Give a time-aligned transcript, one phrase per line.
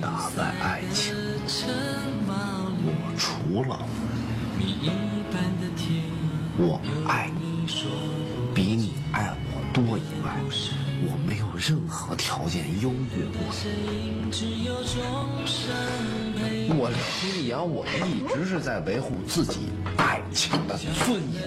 [0.00, 1.14] 打败爱情，
[2.84, 3.78] 我除了
[6.56, 7.66] 我爱你
[8.54, 10.36] 比你爱我多以外，
[11.04, 13.40] 我没有任何条件优越过
[14.30, 14.30] 你。
[16.70, 16.90] 我
[17.22, 21.42] 李阳，我一直是在维护自己爱情的尊严。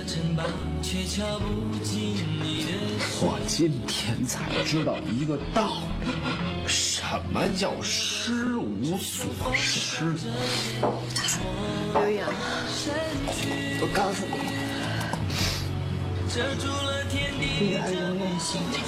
[3.24, 6.08] 我今天才知道一个道理，
[6.68, 7.02] 什
[7.34, 10.14] 么叫失无所失？
[11.94, 12.30] 刘洋，
[13.82, 14.36] 我告诉你，
[17.60, 18.80] 女儿永远心疼。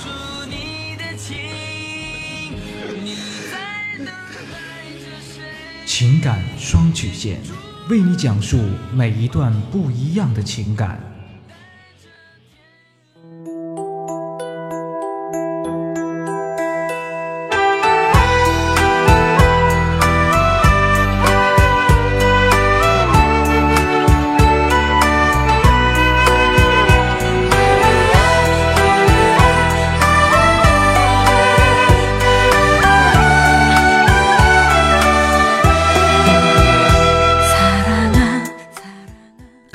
[5.85, 7.39] 情感双曲线，
[7.89, 8.57] 为你讲述
[8.93, 11.12] 每一段不一样的情感。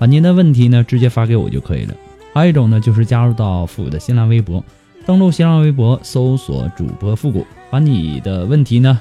[0.00, 1.94] 把您的问题呢直接发给我就可以了。
[2.32, 4.64] 还有一种呢，就是加入到复古的新浪微博，
[5.04, 8.98] 登录新浪微博搜索主播复古，把你的问题呢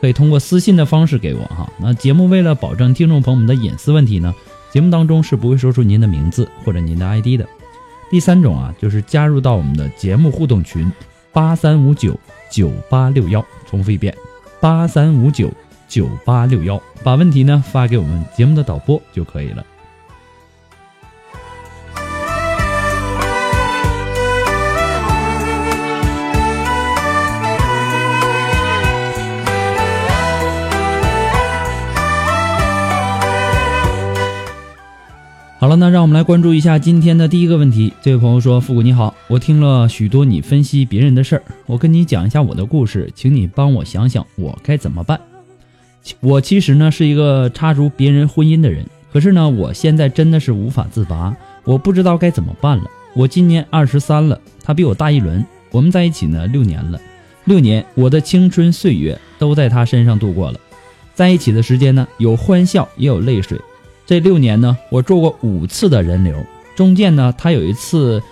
[0.00, 1.70] 可以通过私信的方式给我哈。
[1.78, 4.34] 那节目为了保证听众朋友们的隐私问题呢，
[4.72, 7.46] 节目当中是不会说出您的名字或者您的 ID 的。
[8.10, 10.90] 第三种啊，就是加入到我们的节目互动群
[11.32, 12.18] 八三五九
[12.50, 14.16] 九八六幺，重复一遍
[14.58, 15.52] 八三五九
[15.86, 19.62] 九八六幺，把问题呢发给我们节目的导播就可以了。
[35.60, 37.92] 好了，那让我们来关注一下今天的第一个问题。
[38.00, 45.20] 这位朋友说：“复古你好，我听了许多你分析别人的事儿，我跟你讲一下我的故事，请你帮我想想我该怎么办。
[46.20, 52.84] 我其实呢是一个插足别人婚姻的人，可是呢我现在真的是无法自拔，我不知道该怎么办了。
[53.16, 57.00] 我今年二十三了，他比我大一轮，我们在一起呢六年了，
[57.46, 60.60] 六年我的青春岁月都在他身上度过了，
[61.14, 63.60] 在一起的时间呢有欢笑也有泪水。”
[64.08, 66.34] 这六年呢，我做过五次的人流，
[66.74, 68.22] 中间呢，他有一次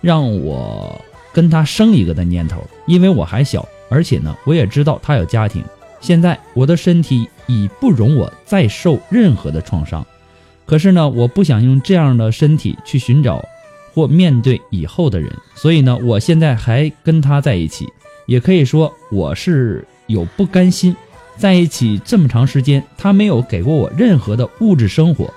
[0.00, 0.98] 让我
[1.34, 5.62] 跟他生一个的念头，因为我还小，而且呢，我也知道他有家庭。
[6.00, 10.02] 现在我的身体已不容我再受任何的创伤，
[10.64, 13.44] 可是呢，我不想用这样的身体去寻找
[13.92, 17.86] 或面对以后的人，所以呢，我现在还跟他在一起，
[18.24, 20.96] 也可以说我是有不甘心。
[21.36, 25.32] 在一起这么长时间，他没有给过我任何的物质生活。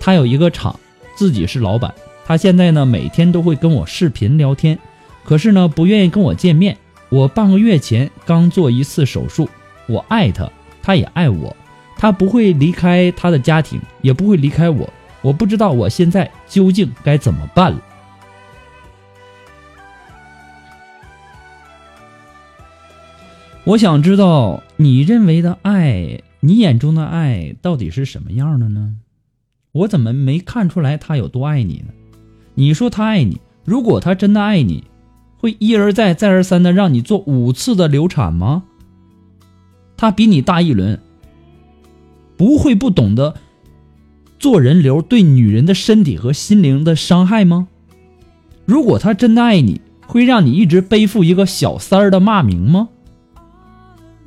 [0.00, 0.78] 他有一个厂，
[1.14, 1.94] 自己是老板。
[2.26, 4.78] 他现在呢，每天都会跟我视频聊天，
[5.24, 6.76] 可是呢，不愿意跟我见面。
[7.08, 9.48] 我半个月前刚做一次手术。
[9.86, 10.50] 我爱他，
[10.82, 11.56] 他也爱我。
[11.96, 14.88] 他不会离开他的家庭，也不会离开我。
[15.22, 17.80] 我不知道我现在究竟该怎么办了。
[23.68, 28.94] 我想知道你认为的爱，你眼中的爱到底是什么样的呢？
[29.72, 31.92] 我怎么没看出来他有多爱你呢？
[32.54, 34.84] 你说他爱你，如果他真的爱你，
[35.36, 38.62] 会一而再、再而三的让你做五次的流产吗？
[39.98, 40.98] 他比你大一轮，
[42.38, 43.34] 不会不懂得
[44.38, 47.68] 做人流对女人的身体和心灵的伤害吗？
[48.64, 52.88] 如果他真的爱你，会让你一直背负一个小三儿的骂名吗？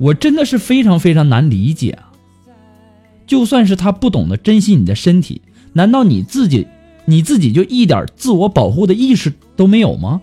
[0.02, 2.10] 我真的是非常非常难理解啊！
[3.24, 5.42] 就算是他不懂得珍惜你的身体，
[5.74, 6.66] 难道你自己
[7.04, 10.20] 你自己就一点自我保护的意识都没有吗？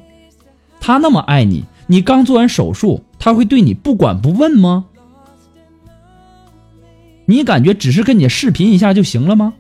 [0.82, 4.86] 他那么爱你，你刚做完手术，他会对你不管不问吗？
[7.26, 9.54] 你感觉只是跟你视频一下就行了吗？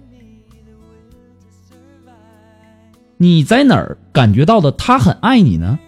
[3.15, 5.79] 你在哪儿感觉到的他很爱你呢？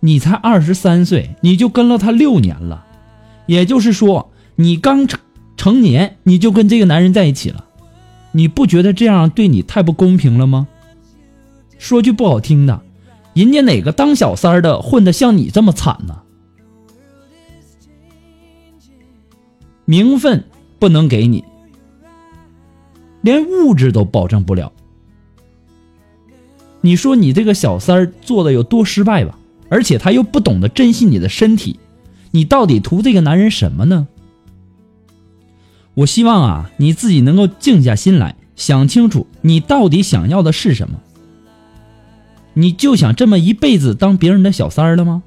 [0.00, 2.86] 你才二十三岁，你就跟了他六年了，
[3.46, 5.20] 也就是说，你刚成
[5.56, 7.66] 成年你就跟这个男人在一起了，
[8.32, 10.66] 你不觉得这样对你太不公平了吗？
[11.78, 12.82] 说句不好听的，
[13.34, 16.22] 人家哪个当小三的混的像你这么惨呢？
[19.84, 20.44] 名分
[20.78, 21.44] 不能给你，
[23.22, 24.72] 连物质都保证不了。
[26.80, 29.36] 你说你这个小三做的有多失败吧？
[29.70, 31.80] 而且他又不懂得珍惜你的身体，
[32.32, 34.06] 你到底图这个男人什么呢？
[35.94, 41.00] 我希望啊，你自己能够静下心来想清楚，你到底想要的是什么？
[42.52, 45.22] 你就想这么一辈子当别人的小三儿了吗？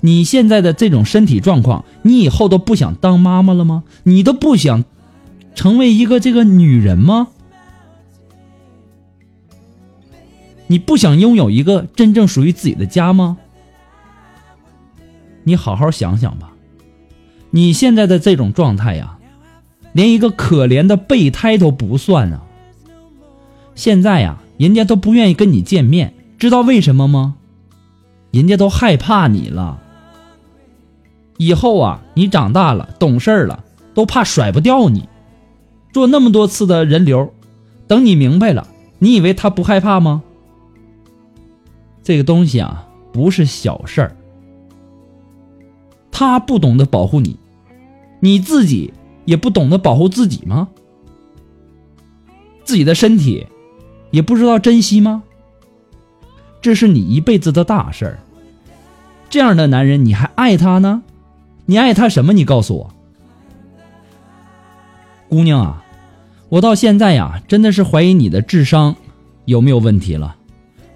[0.00, 3.82] 你现在的这种身体状况，你以后都不想当妈妈了吗？
[4.04, 4.84] 你都不想
[5.54, 7.28] 成为一个这个女人吗？
[10.70, 13.38] 你不想拥有一个真正属于自己的家吗？
[15.42, 16.52] 你好好想想吧。
[17.50, 19.18] 你现在的这种状态呀，
[19.92, 22.42] 连一个可怜的备胎都不算啊。
[23.74, 27.34] 现在呀，人家都不愿意跟你见面，知道为什么吗？
[28.30, 29.82] 人家都害怕你了。
[31.36, 35.08] 以后啊，你长大了，懂事了，都怕甩不掉你。
[35.92, 37.34] 做那么多次的人流，
[37.88, 38.68] 等你明白了，
[39.00, 40.22] 你以为他不害怕吗？
[42.02, 44.16] 这个东西啊，不是小事儿。
[46.10, 47.38] 他不懂得保护你，
[48.20, 48.92] 你自己
[49.24, 50.68] 也不懂得保护自己吗？
[52.64, 53.46] 自己的身体
[54.10, 55.22] 也不知道珍惜吗？
[56.60, 58.18] 这是你一辈子的大事儿。
[59.30, 61.02] 这样的男人，你还爱他呢？
[61.66, 62.32] 你爱他什么？
[62.32, 62.90] 你告诉我，
[65.28, 65.84] 姑娘啊，
[66.48, 68.96] 我到现在呀，真的是怀疑你的智商
[69.44, 70.36] 有没有问题了。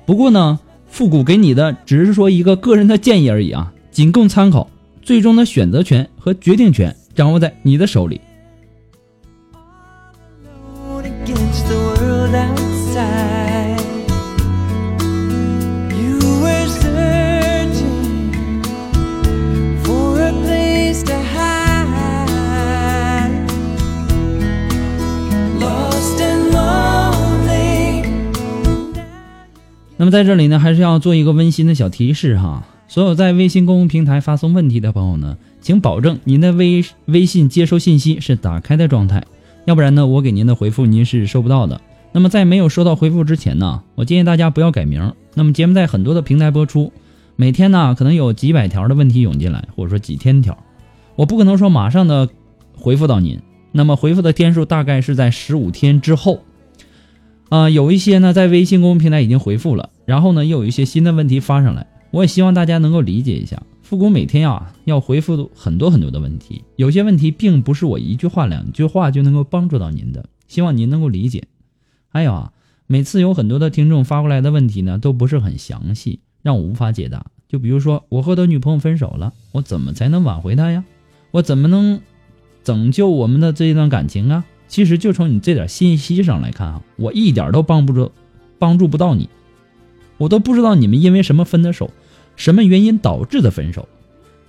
[0.04, 0.60] 不过呢。
[0.94, 4.70] 复古给你的只是说一个个人的建议而已啊，仅供参考，
[5.02, 8.20] 最终的选择权和决定权掌握在你的手里。
[30.04, 32.66] 那么在这里呢，还是要做一个温馨的小提示哈。
[32.88, 39.24] 所有在微信公共平台发送问题的朋友呢，请保证您的微微信接收信息是打开的状态，
[39.64, 41.80] 要不然呢，我给您的回复您是收不到的。
[42.12, 45.14] 那么在没有收到回复之前呢，我建议大家不要改名。
[45.32, 46.92] 那么节目在很多的平台播出，
[47.36, 50.58] 每天呢可能有几百条的问题涌进来，或者说几千条，
[51.16, 52.28] 我不可能说马上的
[52.76, 53.40] 回复到您。
[53.72, 56.42] 那么回复的天数大概是在十五天之后。
[57.50, 63.62] 啊，有一些呢在微信公众平台已经回复了，然后呢又有一些新的问题发上来，我也希望大家能够理解一下。
[63.82, 71.44] 复工每天啊要回复很多很多的问题，有些问题并不是我一句话两句话就能够帮助到您的，希望您能够理解。
[72.08, 72.52] 还有啊，
[72.86, 77.26] 每次有很多的听众发过来的问题呢都不是很详细，让我无法解答。
[77.46, 80.84] 就比如说我和我女朋友分手了，我怎么才能挽回她呀？
[81.30, 82.00] 我怎么能
[82.62, 84.44] 拯救我们的这一段感情啊？
[84.66, 88.10] 其实就从你这点信息上来看啊，我一点都帮不着，
[88.58, 89.28] 帮助不到你，
[90.18, 91.90] 我都不知道你们因为什么分的手，
[92.36, 93.88] 什么原因导致的分手，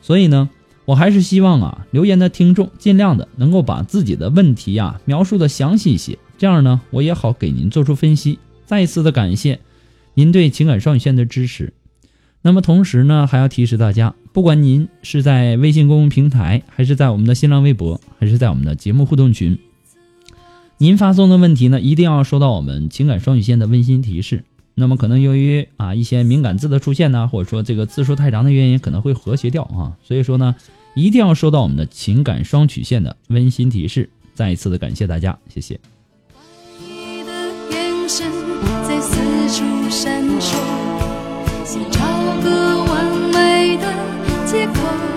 [0.01, 0.49] 所以呢，
[0.85, 8.39] 我还是希望啊，留言的听众尽量的能够把自己的问题啊描述的详细一些，这样呢，我也好给您做出分析。
[8.65, 9.59] 再一次的感谢
[10.15, 11.73] 您对情感双语线的支持。
[12.41, 19.57] 那么同时呢，还要提示大家，不管您是在微信公众平台，还是在我们的新浪微博，还是在我们的节目互动群。
[20.77, 24.43] 您发送的问题呢，一定要收到我们情感双语线的温馨提示。
[24.75, 29.95] 那么可能由于啊一些敏感字的出现呢，或者说这个字数太长的原因，可能会和谐掉啊。
[30.03, 30.53] 所以说呢，
[30.95, 34.09] 一定要收到我们的情感双曲线的温馨提示。
[34.33, 35.79] 再一次的感谢大家，谢谢。
[44.45, 45.14] 借口。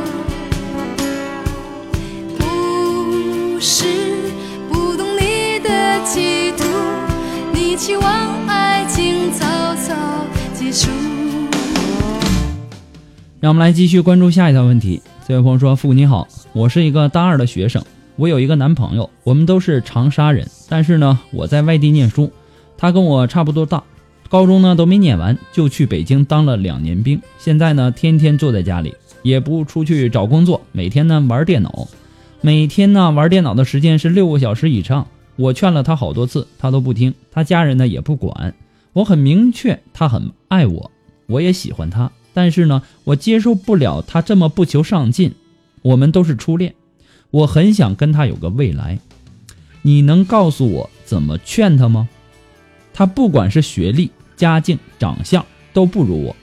[13.40, 15.00] 让我们来继续关注下一条问题。
[15.28, 17.84] 这位朋友说：“父你好，我是一个大二的学生，
[18.16, 22.32] 我有一个男朋友，我们都是长沙人，但是呢，我在外地念书，
[22.76, 23.84] 他跟我差不多大，
[24.28, 28.92] 高中呢都没念完，就去北京当了两年兵，现在呢天天坐在家里，
[29.22, 31.86] 也不出去找工作，每天呢玩电脑，
[32.40, 35.06] 每天呢玩电脑的时间是六个小时以上。
[35.36, 38.52] 我劝了他好多次，他都不听，他家人呢也不管。
[38.94, 40.90] 我很明确，他很爱我，
[41.28, 45.34] 我也喜欢他。”但是呢，我接受不了他这么不求上进。
[45.82, 46.72] 我们都是初恋，
[47.32, 49.00] 我很想跟他有个未来。
[49.82, 52.08] 你能告诉我怎么劝他吗？
[52.94, 56.36] 他不管是学历、家境、长相都不如我。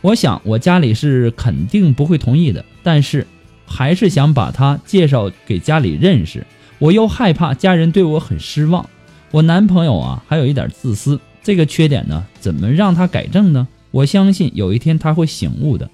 [0.00, 3.24] 我想我家里是肯定不会同意的，但是
[3.64, 6.44] 还是想把他介绍给家里认识。
[6.80, 8.84] 我又害怕家人对我很失望。
[9.30, 13.68] 我男朋友啊，还有一点自私，这个缺点呢，怎么让他改正呢？
[13.90, 15.90] 我相信有一天他会醒悟的，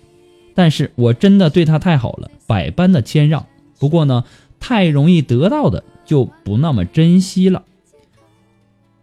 [0.54, 3.46] 但是我真的对他太好了，百般的谦让。
[3.78, 4.24] 不过呢，
[4.60, 7.64] 太容易得到的就不那么珍惜了。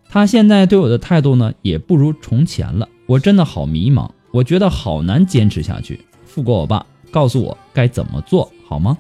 [0.09, 2.87] 他现在对我的态度呢，也不如从前了。
[3.05, 6.05] 我真的好迷茫，我觉得好难坚持下去。
[6.25, 8.97] 富国我爸，告诉我该怎么做好吗？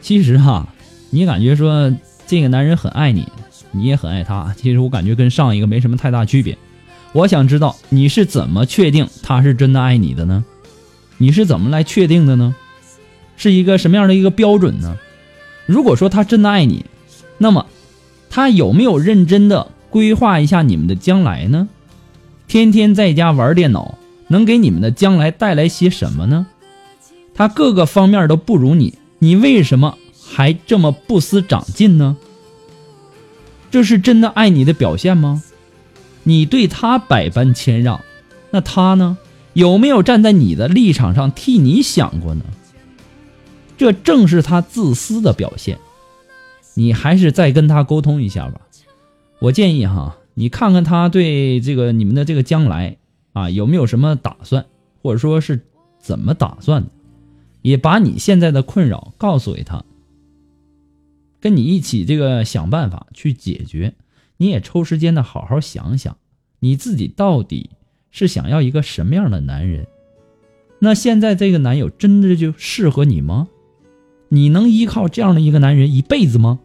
[0.00, 0.68] 其实哈，
[1.10, 1.92] 你感觉说
[2.26, 3.26] 这个男人很爱你。
[3.76, 6.56] 你也很爱他，其实我感觉跟上一个没什么太大区别。
[7.12, 10.44] 我想知道你是怎么确定他是真的爱你的呢？
[11.18, 12.54] 你是怎么来确定的呢？
[13.36, 14.96] 是一个什么样的一个标准呢？
[15.66, 16.84] 如果说他真的爱你，
[17.38, 17.66] 那么
[18.28, 21.68] 他有没有认真的规划一下你们的将来呢？
[22.48, 26.46] 天天在家玩电脑，能给你们的将来带来些什么呢？
[27.34, 29.96] 他各个方面都不如你，你为什么
[30.28, 32.16] 还这么不思长进呢？
[33.70, 35.42] 这是真的爱你的表现吗？
[36.22, 38.00] 你对他百般谦让，
[38.50, 39.18] 那他呢？
[39.52, 42.44] 有没有站在你的立场上替你想过呢？
[43.78, 45.78] 这正是他自私的表现。
[46.74, 48.60] 你还是再跟他沟通一下吧。
[49.38, 52.98] 我建议哈，你看看他对这个你们的这个将来
[53.32, 54.66] 啊有没有什么打算，
[55.02, 55.66] 或者说是
[56.00, 56.90] 怎么打算的，
[57.62, 59.82] 也把你现在的困扰告诉给他。
[61.46, 63.94] 跟你一起这个想办法去解决，
[64.36, 66.16] 你也抽时间的好好想想，
[66.58, 67.70] 你自己到底
[68.10, 69.86] 是想要一个什么样的男人？
[70.80, 73.46] 那现在这个男友真的就适合你吗？
[74.28, 76.58] 你能依靠这样的一个男人一辈子吗？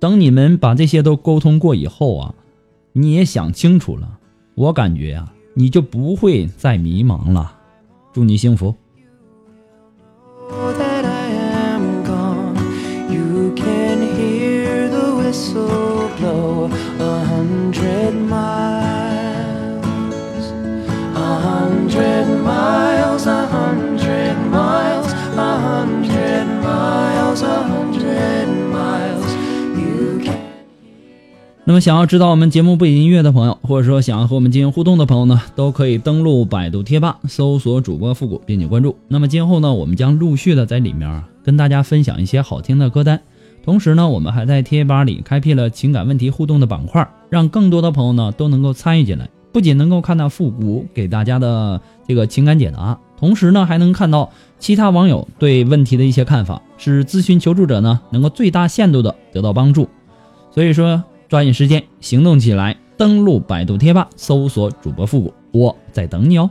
[0.00, 2.34] 等你们把这些都沟通过以后啊，
[2.94, 4.18] 你也想清楚了，
[4.54, 7.60] 我感觉啊，你就不会再迷茫了。
[8.14, 8.74] 祝你幸福。
[31.72, 38.94] 那么，想要知道我们节目背景音乐的朋友，或者说想要和我们进行互动的朋友呢，都可以登录百度贴吧，搜索主播复古，并且关注。
[39.08, 43.18] 那么今后呢，我们将陆续的在里面啊，跟大家分享一些好听的歌单。
[43.64, 49.26] 同时呢，我们还在贴吧里开辟了情感问题互动的板块，让更多的朋友呢都能够参与进来。
[49.50, 59.88] 不仅能够看到复古给大家的这个情感解答，同时呢，还能看到其他网友对问题的一些看法，使咨询求助者呢能够最大限度的得到帮助。
[60.50, 61.02] 所以说。
[61.32, 66.50] 抓紧时间行动起来，登录百度贴吧，搜索主播复古，我在等你哦。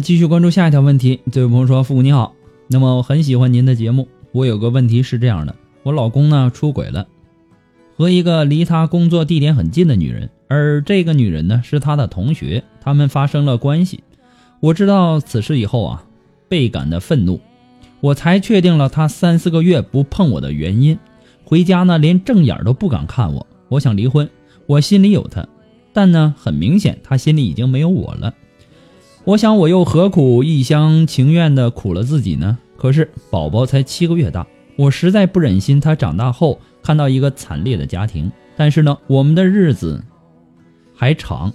[0.00, 1.20] 继续关注下一条问题。
[1.32, 2.34] 这位朋友说：“父母你好，
[2.68, 4.08] 那么我很喜欢您的节目。
[4.32, 7.06] 我有个问题是这样的，我老公呢出轨了，
[7.96, 14.04] 和一个离他工作地点很近的女人，而这个女人呢是他的同学，他们发生了关系。
[14.60, 16.04] 我知道此事以后啊，
[16.48, 17.40] 倍感的愤怒，
[18.00, 20.98] 我才确定了他三四个月不碰我的原因。
[21.44, 23.46] 回家呢连正眼都不敢看我。
[23.68, 24.28] 我想离婚，
[24.66, 25.46] 我心里有他，
[25.92, 28.34] 但呢很明显他心里已经没有我了。”
[29.24, 32.56] 我想，我又何苦一厢情愿的苦了自己呢？
[32.76, 34.46] 可是宝宝才七个月大，
[34.76, 38.30] 我实在不忍心他长大后看到一个惨烈的家庭。
[38.56, 40.02] 但是呢，我们的日子
[40.94, 41.52] 还长，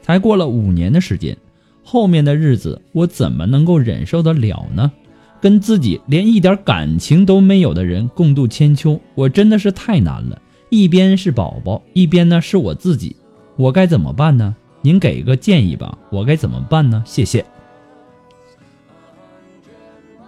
[0.00, 1.36] 才过了五年的时间，
[1.84, 4.90] 后面的日子我怎么能够忍受得了呢？
[5.40, 10.40] 跟自己连一点感情都没有的人共度千秋，我真的是太难了。
[10.70, 13.14] 一边是宝宝，一边呢是我自己，
[13.56, 14.56] 我该怎么办呢？
[14.80, 17.02] 您给个建议吧，我该怎么办呢？
[17.06, 17.44] 谢谢。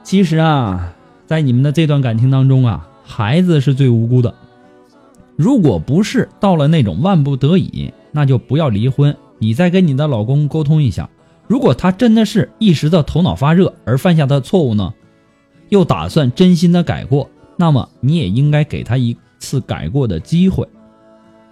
[0.03, 0.93] 其实啊，
[1.27, 4.35] 在你们的这段感情当中啊，孩子是最无辜的。
[5.37, 9.17] 如果不是到了那种万不得已，那就不要离婚。
[9.39, 11.09] 你再跟你的老公沟通一下，
[11.47, 14.93] 如果他真的是一时的头脑发热而犯下的错误呢，
[15.69, 20.69] 又打算真心的改过，那么你也应该给他一次改过的机会。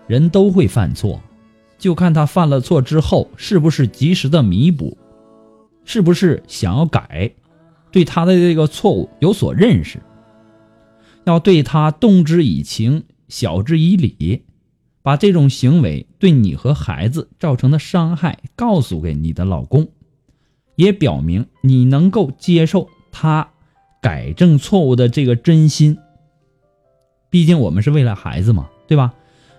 [0.06, 1.20] 人都会犯错，
[1.78, 4.98] 就看他犯了错之后是不是及时的弥补，
[5.84, 7.32] 是不是想要改，
[7.90, 10.00] 对他的这个错误有所认识，
[11.24, 13.04] 要对他动之以情。
[13.28, 14.40] 晓之以理，
[15.02, 19.88] 把这种行为对你和孩子造成的伤害告诉给你的老公，
[20.76, 23.50] 也表明你能够接受他
[24.00, 25.98] 改正错误的这个真心。
[27.28, 29.12] 毕竟我们是为了孩子嘛，对吧？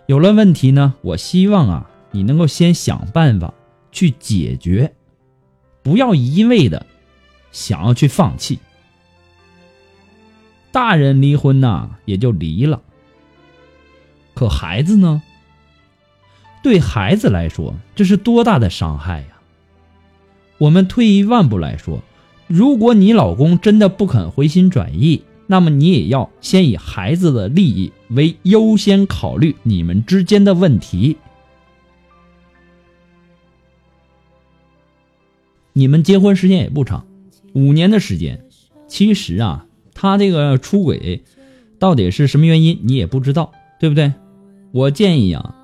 [0.08, 3.54] 有了问题呢，我希望啊，你能够先想办法
[3.92, 4.94] 去解决，
[5.84, 6.86] 不要一味的
[7.52, 8.60] 想要去放弃。
[10.72, 12.82] 大人离婚呐，也就离了。
[14.34, 15.22] 可孩子呢？
[16.62, 19.28] 对孩子来说，这是多大的伤害呀！
[20.58, 22.04] 我们退一万步来说，
[22.48, 31.18] 如果你老公真的不肯回心转意，那么你也要先以孩子的利益为优先考虑你们之间的问题。
[35.80, 37.06] 你们结婚时间也不长，
[37.54, 38.42] 五年的时间，
[38.90, 41.24] 其实啊，他这个出轨
[41.80, 44.12] 到底是什么原因，你也不知道，对不对？
[44.74, 45.56] 我建议啊，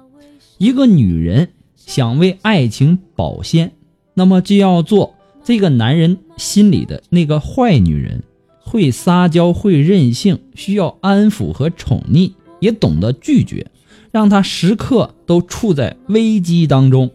[0.57, 3.73] 一个女人想为爱情保鲜，
[4.13, 8.23] 那么就要做这个男人心里的那个坏女人，
[8.61, 13.67] 会撒娇，会任性，需要安抚和宠溺，也懂得拒绝，
[14.13, 17.11] 让他时刻都处在危机当中。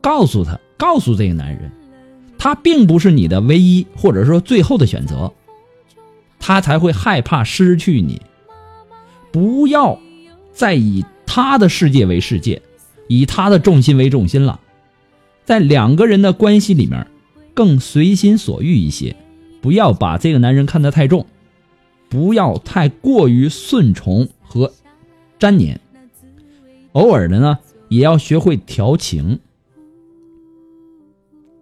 [0.00, 1.72] 告诉他，告诉这个男人，
[2.46, 5.32] 他并不是你的唯一或者说最后的选择，
[6.38, 8.22] 他才会害怕失去你。
[9.32, 9.98] 不要。
[10.52, 12.62] 再以他的世界为世界，
[13.08, 14.60] 以他的重心为重心了，
[15.44, 17.08] 在两个人的关系里面，
[17.52, 19.16] 更随心所欲一些，
[19.60, 21.26] 不要把这个男人看得太重，
[22.08, 24.72] 不要太过于顺从和
[25.40, 25.80] 粘黏，
[26.92, 29.40] 偶尔的呢，也要学会调情，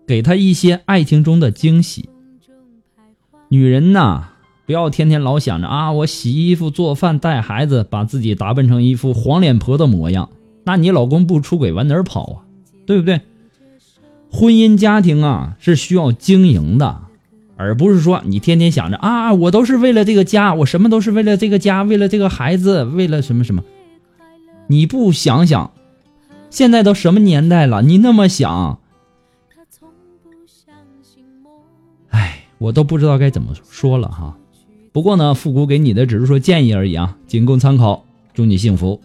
[0.07, 2.09] 给他一些爱情中的惊喜。
[3.49, 4.29] 女人呐。
[4.67, 10.31] 不要天天老想着啊，我洗衣服、做饭、带孩子，把自己打扮成一副黄脸婆的模样。
[10.65, 12.37] 那你老公不出轨往哪儿跑啊？
[12.87, 13.21] 对不对？
[14.33, 17.03] 婚姻家庭啊是需要经营的，
[17.59, 23.63] 而不是说你天天想着啊，我都是为了这个家，我什么都是为了这个家，为了这个孩子，为了什么什么。
[24.69, 25.73] 你不想想，
[26.49, 27.83] 现在都什么年代了？
[27.83, 28.79] 你那么想，
[32.59, 34.37] 我都不知道该怎么说了哈。
[34.93, 38.05] 不过呢，复古给你的只是说建议而已啊，仅供参考。
[38.33, 39.01] 祝你幸福。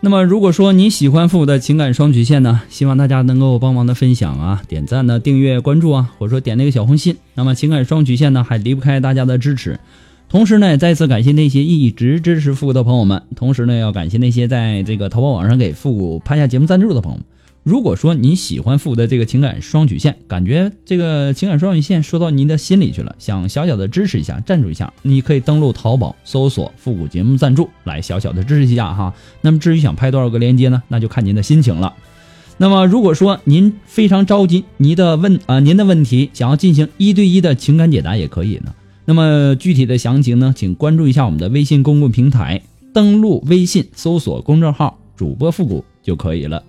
[0.00, 7.16] 那么，如果说你喜欢复古的情感双曲线呢，希望大家能够帮忙的分享啊、点赞呢、订阅、关注啊，或者说点那个小红心。
[7.34, 9.80] 那么，情感双曲线呢，还离不开大家的支持。
[10.28, 13.24] 同时呢，再次感谢那些一直支持复古的朋友们。
[13.34, 17.24] 同时呢，要感谢那些在这个淘宝网上给复古拍下节目赞助的朋友们。
[17.68, 29.12] 如果说你喜欢复古的这个情感双曲线，感觉这个情感双曲线说到您的心里去了，想小小的支持一下，赞助一下，你可以登录淘宝搜索“复古节目赞助”来小小的支持一下哈。
[29.42, 31.92] 那么至于想拍多少个链接呢，那就看您的心情了。
[32.56, 38.74] 那么如果说您非常着急，您的问啊您的问题想要进行一对一的情感解答也可以呢。
[39.04, 42.62] 那么具体的详情呢，请关注一下我们的微信公共平台，
[42.94, 46.64] 登录微信搜索公众号“主播复古”就可以了。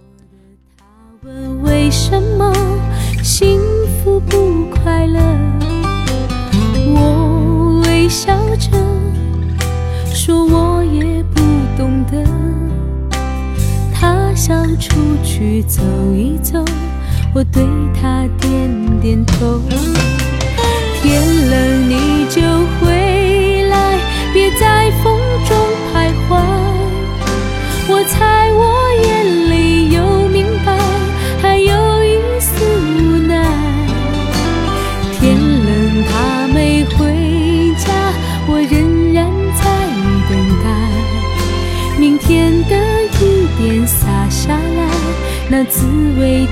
[1.23, 2.53] 问为什么
[3.21, 5.19] 幸福不快乐？
[6.95, 8.69] 我微笑着
[10.13, 11.41] 说，我也不
[11.77, 12.23] 懂得。
[13.93, 15.81] 他想出去走
[16.15, 16.63] 一走，
[17.33, 18.68] 我对他点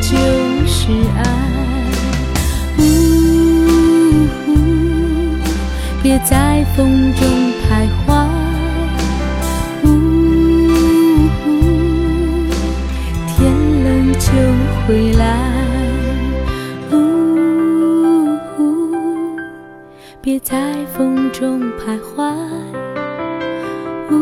[0.01, 0.15] 就
[0.65, 1.19] 是爱。
[2.77, 2.81] 呜，
[6.01, 7.21] 别在风中
[7.63, 8.07] 徘徊。
[9.83, 9.85] 呜，
[13.27, 13.35] 天
[13.83, 14.25] 冷就
[14.85, 15.25] 回来。
[16.91, 16.95] 呜，
[20.21, 22.15] 别在风中徘徊。
[24.09, 24.13] 呜，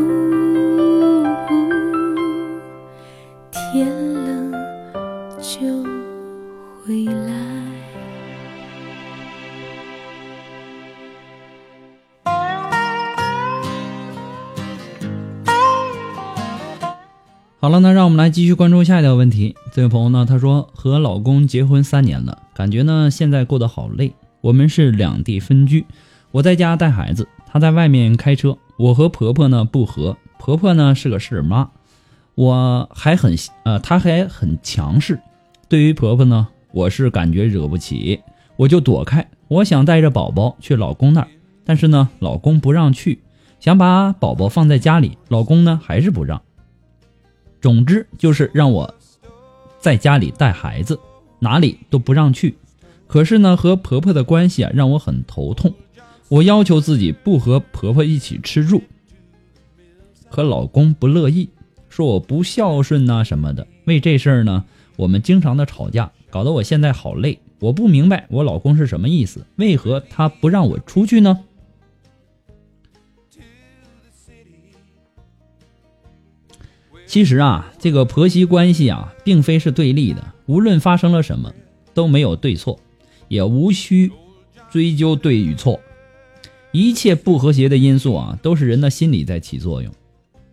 [17.65, 19.56] 好了，那让我们来继续关注下一条问题。
[19.73, 24.13] 这位朋友呢，他说和老公结婚三年了，感觉呢现在过得好累。
[24.41, 25.84] 我们是两地分居，
[26.30, 28.56] 我在家带孩子，他在外面开车。
[28.78, 31.71] 我和婆婆呢不和，婆婆呢是个事儿妈，
[32.36, 35.19] 我还很呃，她还很强势。
[35.67, 38.19] 对于婆婆呢，我是感觉惹不起，
[38.58, 39.28] 我就躲开。
[39.47, 41.28] 我想带着宝宝去老公那儿，
[41.63, 43.23] 但是呢，老公不让去，
[43.60, 46.39] 想把宝宝放在家里，老公呢还是不让。
[47.65, 48.93] 总之就是让我
[49.80, 50.99] 在家里带孩子，
[51.39, 52.56] 哪里都不让去。
[53.08, 55.73] 可是呢，和婆婆的关系啊让我很头痛。
[56.30, 58.84] 我要求自己不和婆婆一起吃住，
[60.30, 61.49] 可老公不乐意，
[61.89, 63.65] 说我不孝顺呐、什么的。
[63.86, 64.63] 为这事儿呢，
[64.95, 67.39] 我们经常的吵架，搞得我现在好累。
[67.58, 71.39] 我不明白我老公是什么意思，为何他不让我出去呢？
[77.08, 80.24] 其实啊，这个婆媳关系啊，并非是对立的。
[80.48, 81.54] 无论发生了什么，
[81.94, 82.80] 都没有对错，
[83.28, 84.12] 也无需
[84.72, 85.80] 追究对与错。
[86.72, 89.91] 一切不和谐的因素啊，都是人的心理在起作用，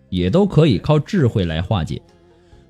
[0.09, 2.01] 也都可以靠智慧来化解。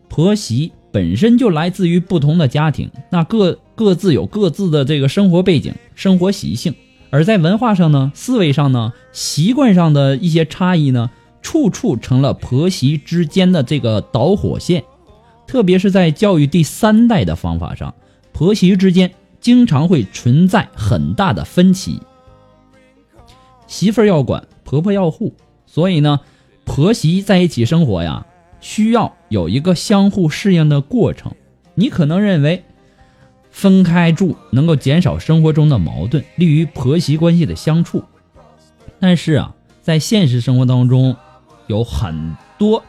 [0.09, 6.75] 婆媳本身就来自于不同的家庭，那各各自有各自的这个生活背景、生活习性，
[7.11, 11.11] 而在文化上呢、思维上呢、习惯上的一些差异呢。
[11.43, 14.85] 处处成了婆媳之间的这个导火线，
[15.47, 17.95] 特别是在教育第三代的方法上，
[18.33, 22.01] 婆媳之间经常会存在很大的分歧。
[23.67, 25.35] 媳妇儿要管，婆婆要护，
[25.67, 26.21] 所以呢，
[26.65, 28.27] 婆媳在一起生活呀，
[28.61, 31.33] 需要有一个相互适应的过程。
[31.75, 32.63] 你可能认为
[33.51, 38.05] 分开住能够减少生活中的矛盾，利于婆媳关系的相处，
[39.01, 41.17] 但是啊，在现实生活当中，
[41.67, 42.83] 有很多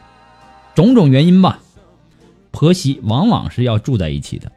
[0.74, 1.60] 种种原因吧，
[2.50, 4.50] 婆媳往往是要住在一起的。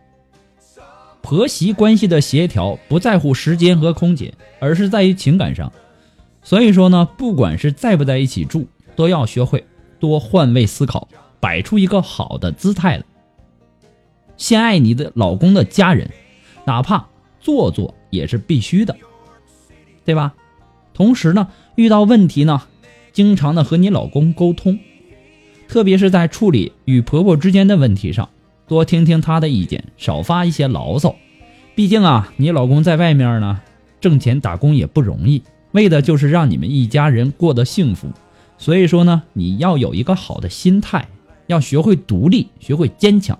[1.21, 5.71] 婆媳关系的协调不在乎时间和空间，而是在于情感上。
[6.41, 9.65] 所以说呢，不管是在不在一起住，都要学会
[9.99, 13.03] 多换位思考，摆出一个好的姿态来。
[14.37, 16.09] 先爱你的老公的家人，
[16.63, 17.05] 哪怕
[17.41, 18.95] 做作也是必须的，
[20.05, 20.33] 对吧？
[20.93, 22.61] 同时呢，遇到问题呢。
[23.17, 24.77] 经常的和你老公沟通，
[25.67, 28.29] 特别是在处理与婆婆之间的问题上，
[28.67, 31.15] 多听听她的意见，少发一些牢骚。
[31.73, 33.59] 毕竟啊，你老公在外面呢，
[33.99, 38.07] 挣钱打工也不容易，为的就是让你们一家人过得幸福。
[38.59, 41.09] 所以说呢，你要有一个好的心态，
[41.47, 43.39] 要学会独立，学会坚强，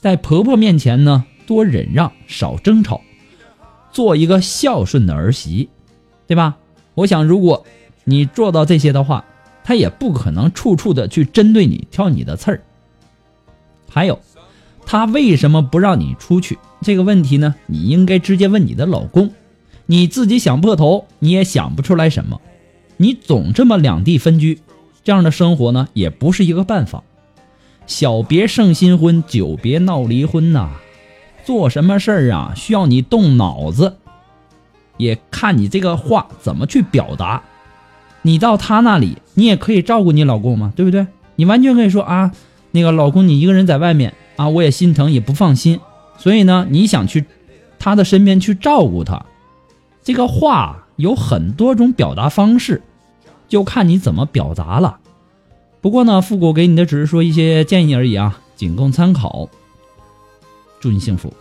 [0.00, 3.00] 在婆婆面前呢，多忍让，少争吵，
[3.92, 5.68] 做一个孝顺的儿媳，
[6.26, 6.56] 对吧？
[6.96, 7.64] 我想如果。
[8.04, 9.24] 你做到这些的话，
[9.64, 12.60] 他也不可能处处的去针对你挑你的刺儿。
[13.88, 14.18] 还有，
[14.84, 16.58] 他为什么不让你出去？
[16.80, 19.30] 这个问题呢，你应该直接问你的老公。
[19.86, 22.40] 你自己想破头，你也想不出来什么。
[22.96, 24.60] 你总这么两地分居，
[25.04, 27.02] 这样的生活呢，也不是一个办法。
[27.86, 30.70] 小别胜新婚，久别闹离婚呐。
[31.44, 33.96] 做什么事儿啊，需要你动脑子，
[34.96, 37.42] 也看你这个话怎么去表达。
[38.22, 41.06] 你到他那里，你也可以照顾你老公嘛，对不对？
[41.36, 42.32] 你完全可以说啊，
[42.70, 45.80] 那个老公你一个人在外面啊，我也心疼，也不放心，
[46.18, 47.24] 所以呢，你想去
[47.78, 49.24] 他的身边去照顾他，
[50.02, 52.82] 这个话有很多种表达方式，
[53.48, 54.98] 就看你怎么表达了。
[55.80, 59.48] 不过呢，复古给你的只是说一些建议而已啊，仅供参考。
[60.78, 61.32] 祝你幸福。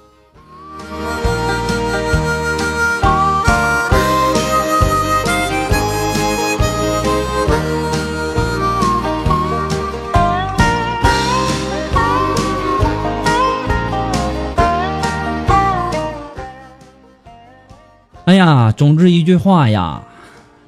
[18.41, 20.01] 呀，总之一句话呀，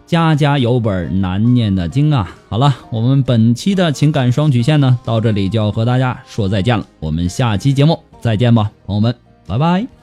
[0.05, 2.36] 家家有本难念的经啊。
[2.47, 6.86] 好了，我们本期的情感双曲线呢，到这里就要和大家说再见了。
[6.99, 9.15] 我们下期节目再见吧，朋友们，
[9.47, 10.02] 拜拜。